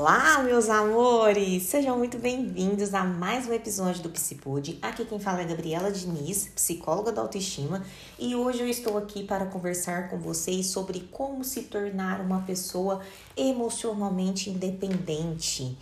[0.00, 1.64] Olá, meus amores!
[1.64, 4.78] Sejam muito bem-vindos a mais um episódio do Psipod.
[4.80, 7.84] Aqui quem fala é Gabriela Diniz, psicóloga da autoestima,
[8.18, 13.02] e hoje eu estou aqui para conversar com vocês sobre como se tornar uma pessoa
[13.36, 15.76] emocionalmente independente.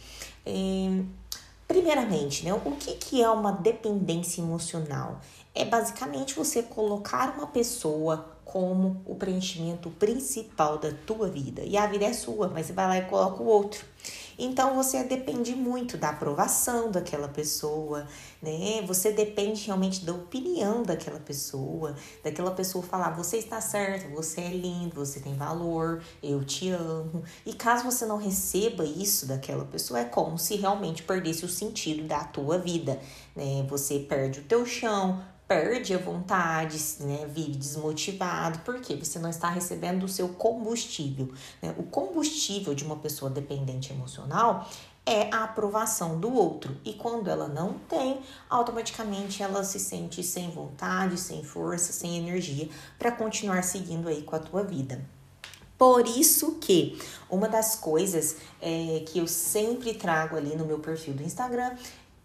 [0.45, 1.01] É...
[1.69, 5.21] Primeiramente, né, o que, que é uma dependência emocional?
[5.55, 11.61] É basicamente você colocar uma pessoa como o preenchimento principal da tua vida.
[11.63, 13.85] E a vida é sua, mas você vai lá e coloca o outro.
[14.39, 18.07] Então você depende muito da aprovação daquela pessoa,
[18.41, 18.83] né?
[18.87, 24.51] Você depende realmente da opinião daquela pessoa, daquela pessoa falar: você está certo, você é
[24.51, 27.25] lindo, você tem valor, eu te amo.
[27.45, 32.07] E caso você não receba isso daquela pessoa, é como se realmente perdesse o sentido
[32.07, 33.01] da tua vida,
[33.35, 33.67] né?
[33.69, 39.49] Você perde o teu chão, perde a vontade, né, vive desmotivado, porque você não está
[39.49, 41.33] recebendo o seu combustível.
[41.63, 41.75] Né?
[41.79, 44.69] O combustível de uma pessoa dependente emocional
[45.07, 46.77] é a aprovação do outro.
[46.85, 52.69] E quando ela não tem, automaticamente ela se sente sem vontade, sem força, sem energia
[52.99, 55.03] para continuar seguindo aí com a tua vida.
[55.79, 57.01] Por isso que
[57.31, 61.75] uma das coisas é, que eu sempre trago ali no meu perfil do Instagram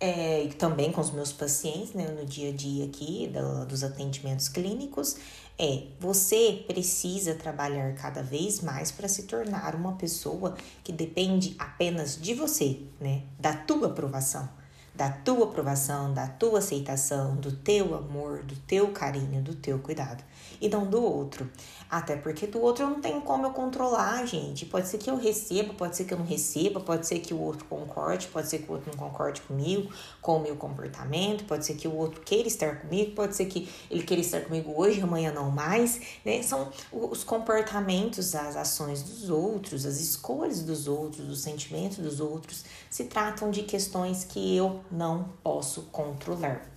[0.03, 4.49] é, também com os meus pacientes, né, no dia a dia aqui, do, dos atendimentos
[4.49, 5.15] clínicos,
[5.57, 12.21] é você precisa trabalhar cada vez mais para se tornar uma pessoa que depende apenas
[12.21, 14.49] de você, né, da tua aprovação
[14.95, 20.23] da tua aprovação, da tua aceitação, do teu amor, do teu carinho, do teu cuidado
[20.61, 21.49] e não do outro.
[21.89, 24.65] Até porque do outro eu não tenho como eu controlar, gente.
[24.65, 27.39] Pode ser que eu receba, pode ser que eu não receba, pode ser que o
[27.39, 29.91] outro concorde, pode ser que o outro não concorde comigo,
[30.21, 33.69] com o meu comportamento, pode ser que o outro queira estar comigo, pode ser que
[33.91, 36.41] ele queira estar comigo hoje, amanhã não mais, né?
[36.41, 42.63] São os comportamentos, as ações dos outros, as escolhas dos outros, os sentimentos dos outros,
[42.89, 46.67] se tratam de questões que eu não posso controlar.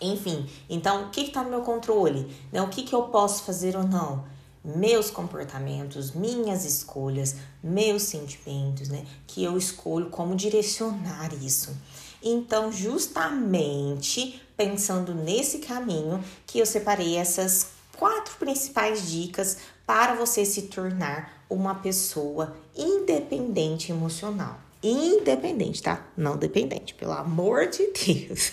[0.00, 2.34] Enfim, então o que está no meu controle?
[2.52, 2.62] Né?
[2.62, 4.24] O que, que eu posso fazer ou não?
[4.64, 9.04] Meus comportamentos, minhas escolhas, meus sentimentos, né?
[9.26, 11.74] Que eu escolho como direcionar isso.
[12.22, 20.62] Então, justamente pensando nesse caminho, que eu separei essas quatro principais dicas para você se
[20.62, 24.58] tornar uma pessoa independente emocional.
[24.82, 26.06] Independente, tá?
[26.16, 28.52] Não dependente, pelo amor de Deus.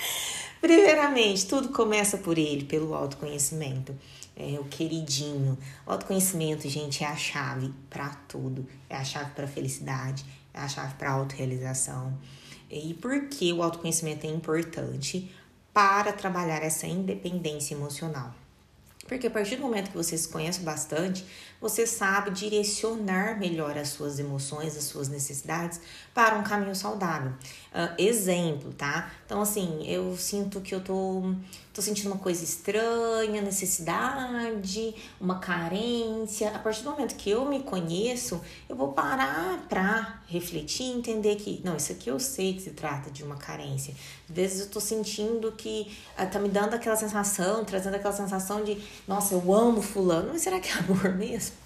[0.60, 3.96] Primeiramente, tudo começa por ele, pelo autoconhecimento.
[4.36, 5.56] É o queridinho.
[5.86, 8.66] O autoconhecimento, gente, é a chave para tudo.
[8.88, 12.18] É a chave para felicidade, é a chave para autorrealização.
[12.70, 15.30] E por que o autoconhecimento é importante
[15.72, 18.34] para trabalhar essa independência emocional?
[19.10, 21.26] Porque a partir do momento que você se conhece bastante,
[21.60, 25.80] você sabe direcionar melhor as suas emoções, as suas necessidades
[26.14, 27.32] para um caminho saudável.
[27.32, 29.10] Uh, exemplo, tá?
[29.26, 31.34] Então, assim, eu sinto que eu tô,
[31.80, 36.50] tô sentindo uma coisa estranha, necessidade, uma carência.
[36.50, 41.36] A partir do momento que eu me conheço, eu vou parar pra refletir e entender
[41.36, 43.94] que, não, isso aqui eu sei que se trata de uma carência.
[44.28, 48.62] Às vezes eu tô sentindo que uh, tá me dando aquela sensação, trazendo aquela sensação
[48.62, 48.76] de,
[49.08, 51.56] nossa, eu amo fulano, mas será que é amor mesmo?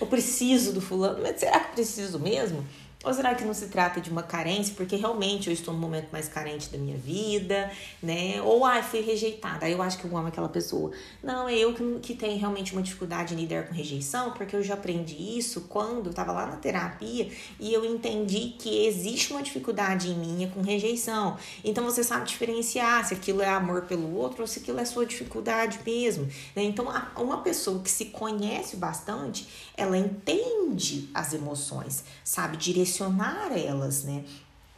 [0.00, 2.64] Eu preciso do fulano, mas será que preciso mesmo?
[3.02, 6.08] Ou será que não se trata de uma carência, porque realmente eu estou no momento
[6.12, 7.70] mais carente da minha vida,
[8.02, 8.42] né?
[8.42, 10.90] Ou, ai, ah, fui rejeitada, aí eu acho que eu amo aquela pessoa.
[11.22, 14.62] Não, é eu que, que tenho realmente uma dificuldade em lidar com rejeição, porque eu
[14.62, 19.42] já aprendi isso quando eu estava lá na terapia e eu entendi que existe uma
[19.42, 21.38] dificuldade em mim com rejeição.
[21.64, 25.06] Então você sabe diferenciar se aquilo é amor pelo outro ou se aquilo é sua
[25.06, 26.26] dificuldade mesmo.
[26.54, 26.64] Né?
[26.64, 26.86] Então,
[27.16, 34.24] uma pessoa que se conhece bastante, ela entende as emoções, sabe direcionar direcionar elas, né?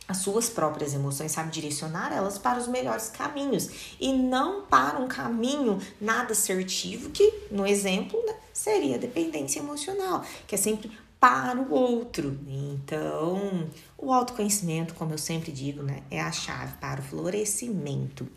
[0.07, 5.09] As suas próprias emoções, sabe direcionar elas para os melhores caminhos e não para um
[5.09, 11.73] caminho nada assertivo, que no exemplo né, seria dependência emocional, que é sempre para o
[11.73, 12.39] outro.
[12.47, 18.29] Então, o autoconhecimento, como eu sempre digo, né, é a chave para o florescimento.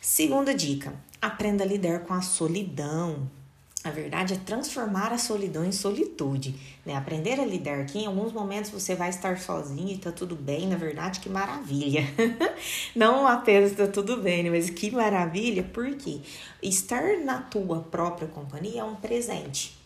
[0.00, 3.28] Segunda dica: aprenda a lidar com a solidão.
[3.82, 6.54] A verdade é transformar a solidão em solitude,
[6.84, 6.94] né?
[6.94, 10.66] Aprender a lidar que em alguns momentos você vai estar sozinho e tá tudo bem,
[10.66, 12.04] na verdade, que maravilha.
[12.94, 14.50] Não apenas tá tudo bem, né?
[14.50, 16.20] mas que maravilha, porque
[16.62, 19.80] estar na tua própria companhia é um presente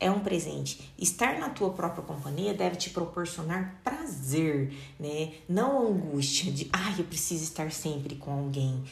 [0.00, 0.92] é um presente.
[0.96, 5.32] Estar na tua própria companhia deve te proporcionar prazer, né?
[5.48, 8.84] Não angústia de, ai, eu preciso estar sempre com alguém.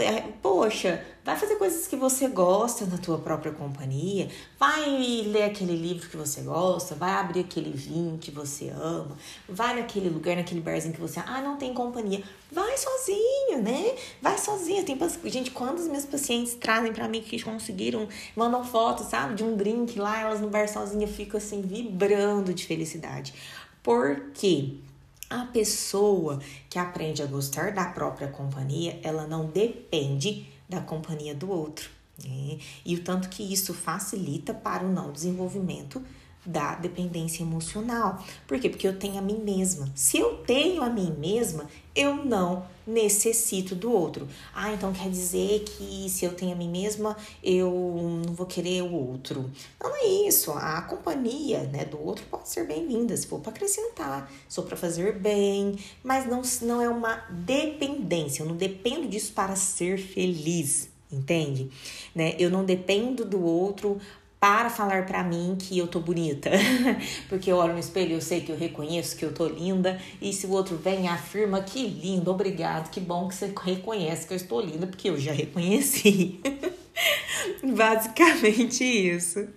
[0.00, 4.28] É, poxa, vai fazer coisas que você gosta na tua própria companhia,
[4.58, 4.88] vai
[5.26, 9.16] ler aquele livro que você gosta, vai abrir aquele vinho que você ama,
[9.48, 13.94] vai naquele lugar, naquele barzinho que você, ah, não tem companhia, vai sozinho, né?
[14.22, 14.84] Vai sozinho.
[14.84, 19.44] Tem gente, quando os meus pacientes trazem para mim que conseguiram, mandam fotos, sabe, de
[19.44, 23.34] um drink lá, elas no bar sozinha, eu fico assim vibrando de felicidade.
[23.82, 24.74] Por quê?
[25.30, 26.40] A pessoa
[26.70, 31.90] que aprende a gostar da própria companhia, ela não depende da companhia do outro.
[32.24, 32.58] Né?
[32.84, 36.02] E o tanto que isso facilita para o não desenvolvimento
[36.48, 38.24] da dependência emocional.
[38.46, 38.70] Por quê?
[38.70, 39.86] Porque eu tenho a mim mesma.
[39.94, 44.26] Se eu tenho a mim mesma, eu não necessito do outro.
[44.54, 47.14] Ah, então quer dizer que se eu tenho a mim mesma,
[47.44, 47.70] eu
[48.24, 49.50] não vou querer o outro.
[49.78, 50.52] Não é isso.
[50.52, 55.18] A companhia né, do outro pode ser bem-vinda, se for para acrescentar, for para fazer
[55.18, 58.42] bem, mas não, não é uma dependência.
[58.42, 61.70] Eu não dependo disso para ser feliz entende?
[62.14, 62.34] Né?
[62.38, 63.98] Eu não dependo do outro
[64.40, 66.50] para falar para mim que eu tô bonita.
[67.28, 70.00] Porque eu olho no espelho eu sei que eu reconheço que eu tô linda.
[70.20, 74.26] E se o outro vem e afirma que lindo, obrigado, que bom que você reconhece
[74.26, 76.40] que eu estou linda, porque eu já reconheci.
[77.62, 79.48] Basicamente isso.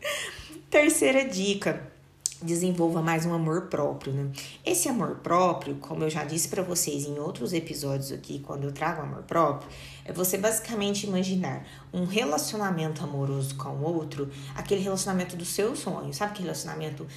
[0.70, 1.92] Terceira dica
[2.42, 4.32] desenvolva mais um amor próprio, né?
[4.66, 8.72] Esse amor próprio, como eu já disse para vocês em outros episódios aqui, quando eu
[8.72, 9.70] trago amor próprio,
[10.12, 16.14] é você basicamente imaginar um relacionamento amoroso com o outro, aquele relacionamento do seu sonho,
[16.14, 17.08] sabe aquele relacionamento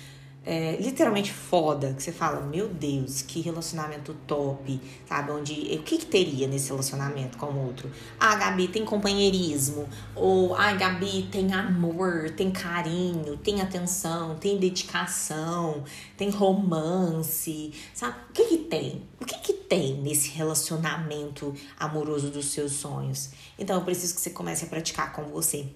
[0.47, 5.33] é, literalmente foda, que você fala, meu Deus, que relacionamento top, sabe?
[5.33, 7.91] Onde o que, que teria nesse relacionamento com o outro?
[8.21, 15.83] Ah, Gabi tem companheirismo, ou ah, Gabi tem amor, tem carinho, tem atenção, tem dedicação,
[16.17, 18.15] tem romance, sabe?
[18.29, 19.03] O que que tem?
[19.21, 23.31] O que que tem nesse relacionamento amoroso dos seus sonhos?
[23.59, 25.67] Então eu preciso que você comece a praticar com você.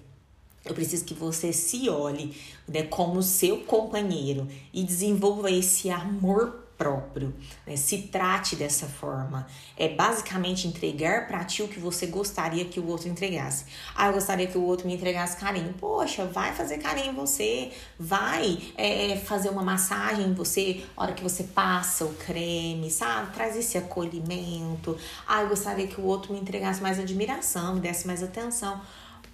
[0.63, 2.35] Eu preciso que você se olhe
[2.67, 7.35] né, como seu companheiro e desenvolva esse amor próprio.
[7.67, 7.75] Né?
[7.75, 9.45] Se trate dessa forma.
[9.77, 13.65] É basicamente entregar para ti o que você gostaria que o outro entregasse.
[13.93, 15.73] Ah, eu gostaria que o outro me entregasse carinho.
[15.73, 17.71] Poxa, vai fazer carinho em você.
[17.99, 20.85] Vai é, fazer uma massagem em você.
[20.95, 23.33] Hora que você passa o creme, sabe?
[23.33, 24.97] Traz esse acolhimento.
[25.27, 28.81] Ah, eu gostaria que o outro me entregasse mais admiração, me desse mais atenção.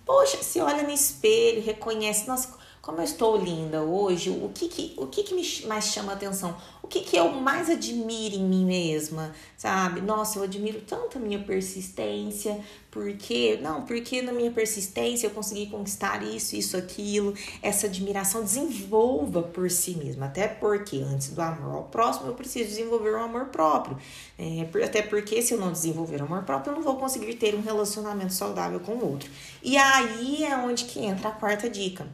[0.04, 2.54] Poxa, se olha no espelho, reconhece, nossa,
[2.86, 6.56] como eu estou linda hoje, o que que, o que, que me mais chama atenção?
[6.84, 10.02] O que, que eu mais admiro em mim mesma, sabe?
[10.02, 12.60] Nossa, eu admiro tanto a minha persistência,
[12.92, 19.42] porque, não, porque na minha persistência eu consegui conquistar isso, isso, aquilo, essa admiração desenvolva
[19.42, 23.46] por si mesma, até porque antes do amor ao próximo eu preciso desenvolver um amor
[23.46, 23.98] próprio,
[24.38, 27.56] é, até porque se eu não desenvolver um amor próprio eu não vou conseguir ter
[27.56, 29.28] um relacionamento saudável com o outro.
[29.64, 32.06] E aí é onde que entra a quarta dica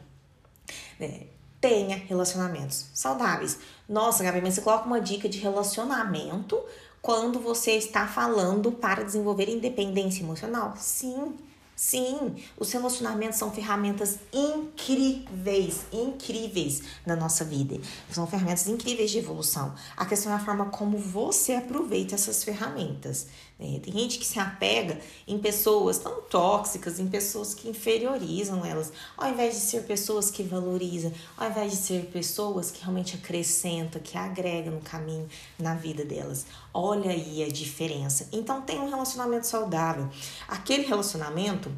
[0.98, 1.26] né?
[1.60, 3.58] Tenha relacionamentos saudáveis.
[3.88, 6.60] Nossa, Gabi, mas você coloca uma dica de relacionamento
[7.00, 10.74] quando você está falando para desenvolver independência emocional?
[10.76, 11.36] Sim.
[11.82, 17.76] Sim, os relacionamentos são ferramentas incríveis, incríveis na nossa vida.
[18.08, 19.74] São ferramentas incríveis de evolução.
[19.96, 23.26] A questão é a forma como você aproveita essas ferramentas.
[23.58, 23.80] Né?
[23.82, 29.28] Tem gente que se apega em pessoas tão tóxicas, em pessoas que inferiorizam elas, ao
[29.28, 34.16] invés de ser pessoas que valorizam, ao invés de ser pessoas que realmente acrescentam, que
[34.16, 36.46] agregam no caminho, na vida delas.
[36.72, 38.28] Olha aí a diferença.
[38.32, 40.08] Então, tem um relacionamento saudável.
[40.46, 41.71] Aquele relacionamento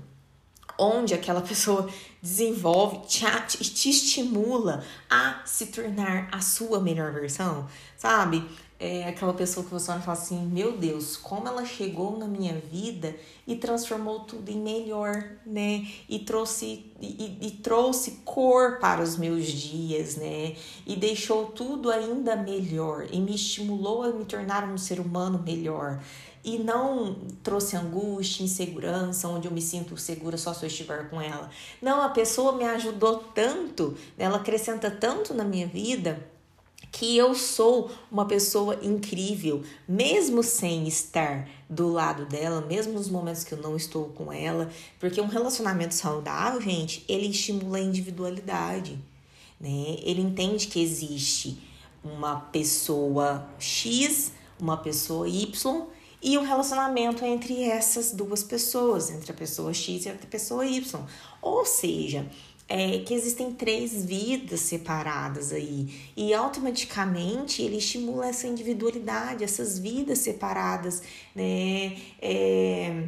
[0.78, 1.88] onde aquela pessoa
[2.22, 3.24] desenvolve, te,
[3.58, 8.46] te estimula a se tornar a sua melhor versão, sabe?
[8.78, 12.26] É aquela pessoa que você olha e fala assim: Meu Deus, como ela chegou na
[12.26, 13.14] minha vida
[13.46, 15.86] e transformou tudo em melhor, né?
[16.08, 20.56] E trouxe, e, e trouxe cor para os meus dias, né?
[20.86, 26.02] E deixou tudo ainda melhor e me estimulou a me tornar um ser humano melhor.
[26.42, 31.18] E não trouxe angústia, insegurança, onde eu me sinto segura só se eu estiver com
[31.18, 31.48] ela.
[31.80, 36.33] Não, a pessoa me ajudou tanto, ela acrescenta tanto na minha vida
[36.94, 43.42] que eu sou uma pessoa incrível, mesmo sem estar do lado dela, mesmo nos momentos
[43.42, 44.70] que eu não estou com ela,
[45.00, 48.96] porque um relacionamento saudável, gente, ele estimula a individualidade,
[49.60, 49.96] né?
[50.04, 51.58] Ele entende que existe
[52.04, 55.86] uma pessoa X, uma pessoa Y
[56.22, 61.00] e um relacionamento entre essas duas pessoas, entre a pessoa X e a pessoa Y.
[61.42, 62.24] Ou seja,
[62.68, 70.18] é, que existem três vidas separadas aí e automaticamente ele estimula essa individualidade, essas vidas
[70.18, 71.02] separadas,
[71.34, 71.96] né?
[72.20, 73.06] É,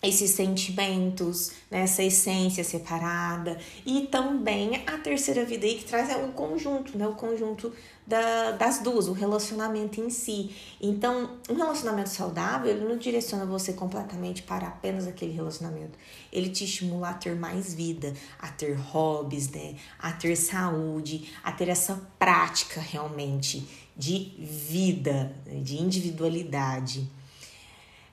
[0.00, 3.58] esses sentimentos, né, essa essência separada.
[3.84, 7.06] E também a terceira vida aí que traz é o conjunto, né?
[7.06, 7.72] O conjunto
[8.06, 10.54] da, das duas, o relacionamento em si.
[10.80, 15.98] Então, um relacionamento saudável, ele não direciona você completamente para apenas aquele relacionamento.
[16.32, 19.74] Ele te estimula a ter mais vida, a ter hobbies, né?
[19.98, 27.17] A ter saúde, a ter essa prática realmente de vida, de individualidade.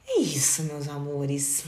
[0.08, 1.66] É isso, meus amores.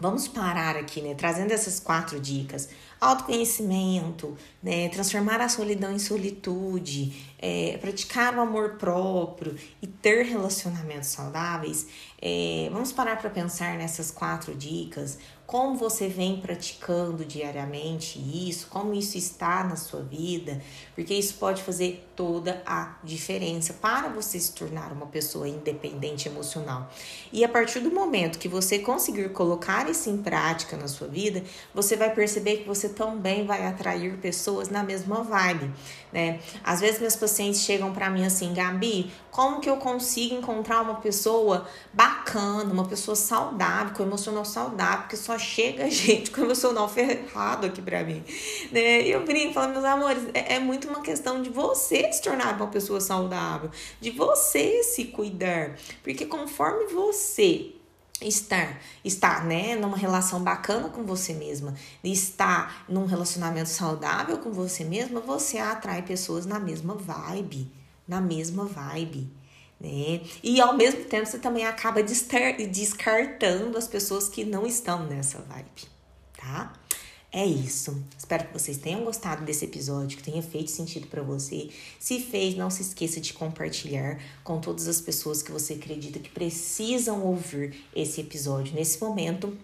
[0.00, 1.14] Vamos parar aqui, né?
[1.14, 2.68] Trazendo essas quatro dicas:
[3.02, 4.88] autoconhecimento, né?
[4.88, 11.88] Transformar a solidão em solitude, é, praticar o amor próprio e ter relacionamentos saudáveis.
[12.20, 15.18] É, vamos parar para pensar nessas quatro dicas
[15.52, 20.62] como você vem praticando diariamente isso, como isso está na sua vida,
[20.94, 26.90] porque isso pode fazer toda a diferença para você se tornar uma pessoa independente emocional.
[27.30, 31.42] E a partir do momento que você conseguir colocar isso em prática na sua vida,
[31.74, 35.70] você vai perceber que você também vai atrair pessoas na mesma vibe,
[36.12, 36.40] né?
[36.62, 40.96] Às vezes meus pacientes chegam para mim assim, Gabi, como que eu consigo encontrar uma
[40.96, 47.66] pessoa bacana, uma pessoa saudável, com emocional saudável, que só chega gente com emocional ferrado
[47.66, 48.24] aqui pra mim,
[48.70, 49.02] né?
[49.02, 52.56] E eu brinco, falo, meus amores, é, é muito uma questão de você se tornar
[52.56, 53.70] uma pessoa saudável,
[54.00, 57.72] de você se cuidar, porque conforme você
[58.22, 64.84] estar estar né numa relação bacana com você mesma estar num relacionamento saudável com você
[64.84, 67.70] mesma você atrai pessoas na mesma vibe
[68.06, 69.30] na mesma vibe
[69.82, 70.20] né?
[70.44, 75.88] E ao mesmo tempo você também acaba descartando as pessoas que não estão nessa vibe,
[76.36, 76.72] tá?
[77.32, 77.96] É isso.
[78.16, 81.70] Espero que vocês tenham gostado desse episódio, que tenha feito sentido para você.
[81.98, 86.28] Se fez, não se esqueça de compartilhar com todas as pessoas que você acredita que
[86.28, 89.56] precisam ouvir esse episódio nesse momento.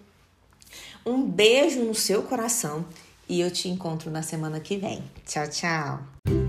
[1.05, 2.83] Um beijo no seu coração
[3.27, 5.03] e eu te encontro na semana que vem.
[5.25, 6.48] Tchau, tchau.